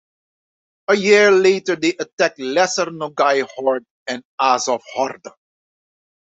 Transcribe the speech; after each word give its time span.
A 0.87 0.95
year 0.95 1.29
later 1.29 1.75
they 1.75 1.91
attacked 1.93 2.39
Lesser 2.39 2.85
Nogai 2.87 3.47
Horde 3.53 3.85
and 4.07 4.23
Azov 4.39 4.81
Horde. 4.95 5.27